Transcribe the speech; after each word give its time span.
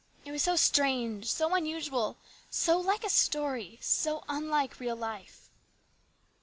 It 0.25 0.31
was 0.31 0.41
so 0.41 0.55
strange, 0.55 1.27
so 1.29 1.53
unusual, 1.53 2.17
so 2.49 2.79
like 2.79 3.03
a 3.03 3.07
story, 3.09 3.77
so 3.83 4.23
unlike 4.27 4.79
real 4.79 4.95
life. 4.95 5.47